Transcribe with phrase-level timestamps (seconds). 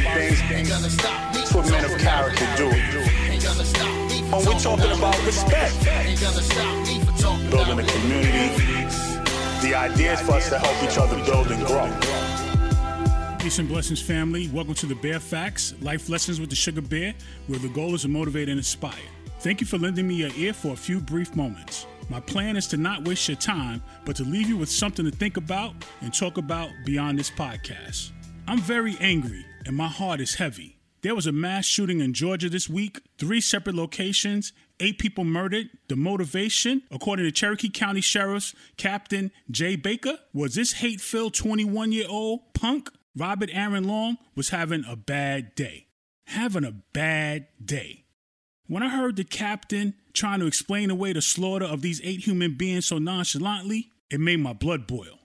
[0.00, 2.68] things that's what men of character do.
[4.30, 5.74] When we're talking about respect,
[7.50, 8.86] building a community,
[9.60, 11.90] the idea is for us to help each other build and grow.
[13.38, 14.48] Peace and blessings, family.
[14.48, 17.14] Welcome to the Bear Facts, Life Lessons with the Sugar Bear,
[17.48, 18.94] where the goal is to motivate and inspire.
[19.40, 21.86] Thank you for lending me your ear for a few brief moments.
[22.08, 25.10] My plan is to not waste your time, but to leave you with something to
[25.10, 28.12] think about and talk about beyond this podcast.
[28.48, 30.78] I'm very angry, and my heart is heavy.
[31.02, 35.68] There was a mass shooting in Georgia this week, three separate locations, eight people murdered.
[35.88, 41.90] The motivation, according to Cherokee County Sheriff's Captain Jay Baker, was this hate filled 21
[41.90, 45.86] year old punk, Robert Aaron Long, was having a bad day.
[46.26, 48.04] Having a bad day.
[48.68, 52.54] When I heard the captain trying to explain away the slaughter of these eight human
[52.54, 55.18] beings so nonchalantly, it made my blood boil.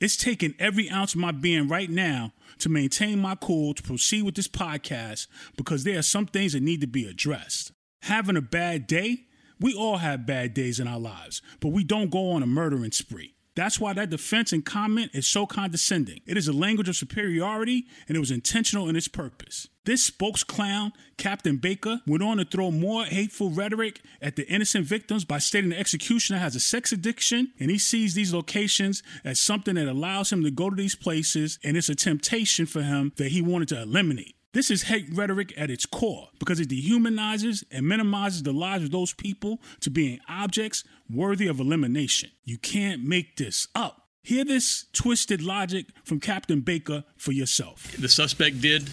[0.00, 4.22] It's taking every ounce of my being right now to maintain my cool to proceed
[4.22, 5.26] with this podcast
[5.58, 7.72] because there are some things that need to be addressed.
[8.02, 9.26] Having a bad day?
[9.60, 12.92] We all have bad days in our lives, but we don't go on a murdering
[12.92, 13.34] spree.
[13.60, 16.22] That's why that defense and comment is so condescending.
[16.24, 19.68] It is a language of superiority and it was intentional in its purpose.
[19.84, 24.86] This spokes clown, Captain Baker, went on to throw more hateful rhetoric at the innocent
[24.86, 29.38] victims by stating the executioner has a sex addiction and he sees these locations as
[29.38, 33.12] something that allows him to go to these places and it's a temptation for him
[33.16, 34.36] that he wanted to eliminate.
[34.52, 38.90] This is hate rhetoric at its core because it dehumanizes and minimizes the lives of
[38.90, 42.30] those people to being objects worthy of elimination.
[42.44, 44.08] You can't make this up.
[44.22, 47.92] Hear this twisted logic from Captain Baker for yourself.
[47.96, 48.90] The suspect did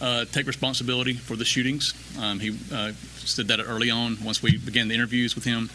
[0.00, 1.92] uh, take responsibility for the shootings.
[2.18, 5.70] Um, he uh, said that early on once we began the interviews with him.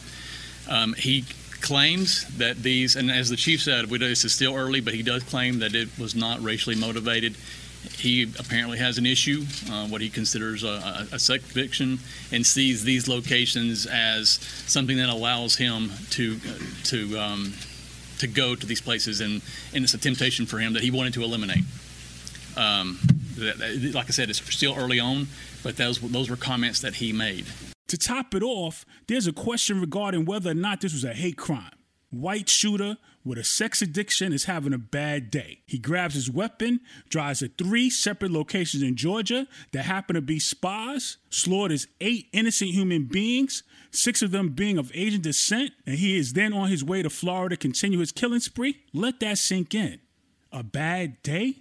[0.69, 1.25] Um, he
[1.61, 4.93] claims that these, and as the chief said, we, know this is still early, but
[4.93, 7.35] he does claim that it was not racially motivated.
[7.97, 10.67] He apparently has an issue, uh, what he considers a,
[11.11, 11.99] a, a sex addiction,
[12.31, 16.37] and sees these locations as something that allows him to
[16.85, 17.53] to um,
[18.19, 19.41] to go to these places, and,
[19.73, 21.63] and it's a temptation for him that he wanted to eliminate.
[22.57, 22.99] Um,
[23.37, 25.27] that, that- like I said, it's still early on,
[25.63, 27.45] but those those were comments that he made.
[27.89, 31.37] To top it off, there's a question regarding whether or not this was a hate
[31.37, 31.71] crime.
[32.21, 35.61] White shooter with a sex addiction is having a bad day.
[35.65, 40.39] He grabs his weapon, drives to three separate locations in Georgia that happen to be
[40.39, 46.17] spas, slaughters eight innocent human beings, six of them being of Asian descent, and he
[46.17, 48.81] is then on his way to Florida to continue his killing spree.
[48.93, 49.99] Let that sink in.
[50.51, 51.55] A bad day?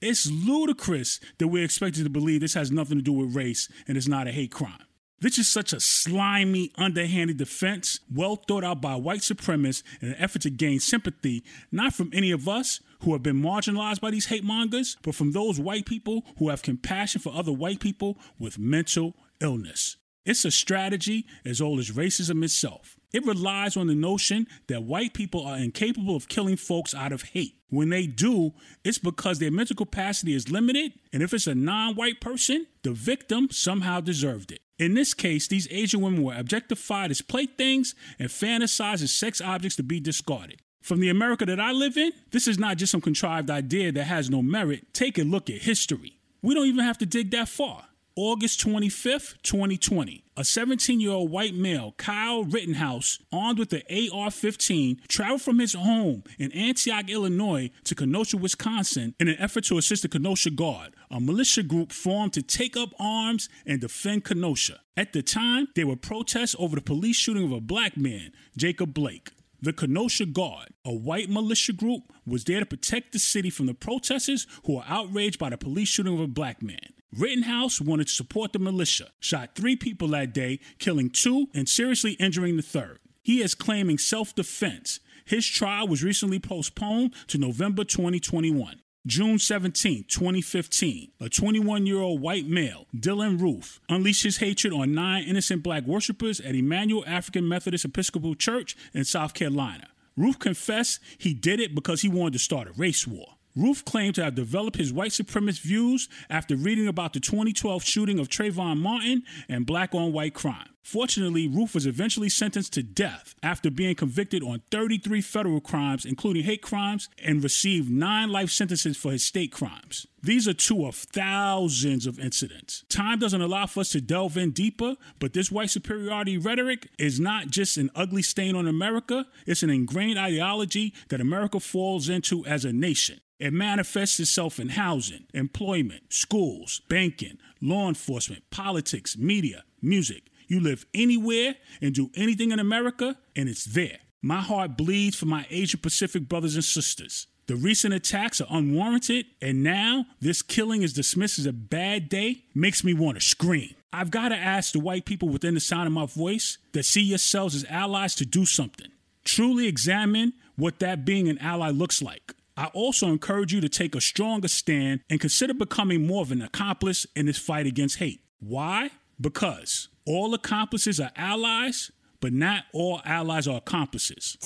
[0.00, 3.96] It's ludicrous that we're expected to believe this has nothing to do with race and
[3.96, 4.84] it's not a hate crime.
[5.20, 10.14] This is such a slimy, underhanded defense, well thought out by white supremacists in an
[10.16, 11.42] effort to gain sympathy,
[11.72, 15.32] not from any of us who have been marginalized by these hate mongers, but from
[15.32, 19.96] those white people who have compassion for other white people with mental illness.
[20.24, 22.96] It's a strategy as old as racism itself.
[23.12, 27.22] It relies on the notion that white people are incapable of killing folks out of
[27.22, 27.56] hate.
[27.70, 28.52] When they do,
[28.84, 32.92] it's because their mental capacity is limited, and if it's a non white person, the
[32.92, 34.60] victim somehow deserved it.
[34.78, 39.76] In this case, these Asian women were objectified as playthings and fantasized as sex objects
[39.76, 40.60] to be discarded.
[40.82, 44.04] From the America that I live in, this is not just some contrived idea that
[44.04, 44.94] has no merit.
[44.94, 46.18] Take a look at history.
[46.42, 47.86] We don't even have to dig that far.
[48.20, 50.24] August 25th, 2020.
[50.36, 55.60] A 17 year old white male, Kyle Rittenhouse, armed with the AR 15, traveled from
[55.60, 60.50] his home in Antioch, Illinois to Kenosha, Wisconsin in an effort to assist the Kenosha
[60.50, 64.80] Guard, a militia group formed to take up arms and defend Kenosha.
[64.96, 68.94] At the time, there were protests over the police shooting of a black man, Jacob
[68.94, 69.30] Blake.
[69.62, 73.74] The Kenosha Guard, a white militia group, was there to protect the city from the
[73.74, 76.94] protesters who were outraged by the police shooting of a black man.
[77.16, 82.12] Rittenhouse wanted to support the militia, shot three people that day, killing two and seriously
[82.12, 82.98] injuring the third.
[83.22, 85.00] He is claiming self defense.
[85.24, 88.80] His trial was recently postponed to November 2021.
[89.06, 94.92] June 17, 2015, a 21 year old white male, Dylan Roof, unleashed his hatred on
[94.92, 99.88] nine innocent black worshippers at Emanuel African Methodist Episcopal Church in South Carolina.
[100.14, 103.37] Roof confessed he did it because he wanted to start a race war.
[103.58, 108.18] Roof claimed to have developed his white supremacist views after reading about the 2012 shooting
[108.20, 110.68] of Trayvon Martin and black on white crime.
[110.88, 116.44] Fortunately, Roof was eventually sentenced to death after being convicted on 33 federal crimes, including
[116.44, 120.06] hate crimes, and received nine life sentences for his state crimes.
[120.22, 122.84] These are two of thousands of incidents.
[122.88, 127.20] Time doesn't allow for us to delve in deeper, but this white superiority rhetoric is
[127.20, 132.46] not just an ugly stain on America, it's an ingrained ideology that America falls into
[132.46, 133.20] as a nation.
[133.38, 140.24] It manifests itself in housing, employment, schools, banking, law enforcement, politics, media, music.
[140.48, 143.98] You live anywhere and do anything in America, and it's there.
[144.22, 147.28] My heart bleeds for my Asian Pacific brothers and sisters.
[147.46, 152.44] The recent attacks are unwarranted, and now this killing is dismissed as a bad day
[152.54, 153.74] makes me want to scream.
[153.92, 157.02] I've got to ask the white people within the sound of my voice that see
[157.02, 158.88] yourselves as allies to do something.
[159.24, 162.34] Truly examine what that being an ally looks like.
[162.58, 166.42] I also encourage you to take a stronger stand and consider becoming more of an
[166.42, 168.20] accomplice in this fight against hate.
[168.40, 168.90] Why?
[169.20, 174.36] Because all accomplices are allies, but not all allies are accomplices.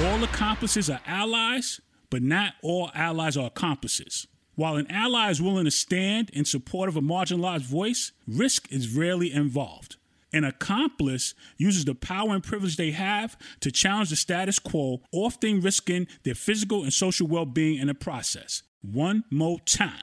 [0.00, 1.80] All accomplices are allies,
[2.10, 4.26] but not all allies are accomplices.
[4.56, 8.92] While an ally is willing to stand in support of a marginalized voice, risk is
[8.92, 9.98] rarely involved.
[10.36, 15.62] An accomplice uses the power and privilege they have to challenge the status quo, often
[15.62, 18.62] risking their physical and social well being in the process.
[18.82, 20.02] One more time.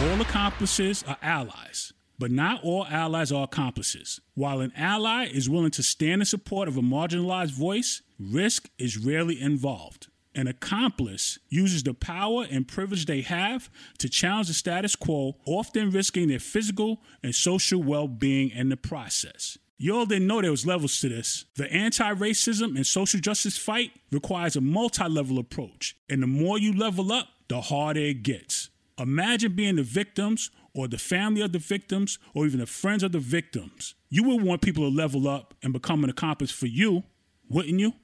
[0.00, 4.20] All accomplices are allies, but not all allies are accomplices.
[4.34, 8.96] While an ally is willing to stand in support of a marginalized voice, risk is
[8.96, 10.06] rarely involved.
[10.38, 13.68] An accomplice uses the power and privilege they have
[13.98, 18.76] to challenge the status quo, often risking their physical and social well being in the
[18.76, 19.58] process.
[19.78, 21.44] Y'all didn't know there was levels to this.
[21.56, 27.10] The anti-racism and social justice fight requires a multi-level approach, and the more you level
[27.10, 28.70] up, the harder it gets.
[28.96, 33.10] Imagine being the victims or the family of the victims or even the friends of
[33.10, 33.96] the victims.
[34.08, 37.02] You would want people to level up and become an accomplice for you,
[37.48, 37.94] wouldn't you?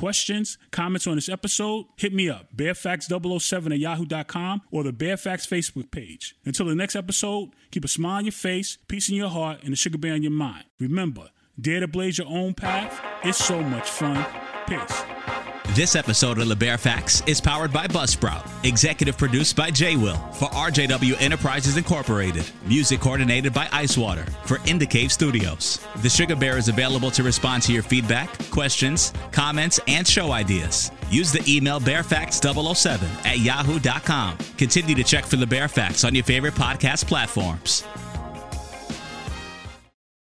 [0.00, 1.84] Questions, comments on this episode?
[1.98, 6.34] Hit me up, barefax007 at yahoo.com or the Bear Facts Facebook page.
[6.46, 9.74] Until the next episode, keep a smile on your face, peace in your heart, and
[9.74, 10.64] a sugar bear in your mind.
[10.78, 11.28] Remember,
[11.60, 12.98] dare to blaze your own path.
[13.22, 14.24] It's so much fun.
[14.66, 15.39] Peace.
[15.74, 20.16] This episode of The Bear Facts is powered by Buzzsprout, executive produced by J Will
[20.32, 25.78] for RJW Enterprises Incorporated, music coordinated by Icewater for Indicave Studios.
[26.02, 30.90] The Sugar Bear is available to respond to your feedback, questions, comments, and show ideas.
[31.08, 34.38] Use the email barefax007 at yahoo.com.
[34.58, 37.84] Continue to check for The Bear Facts on your favorite podcast platforms.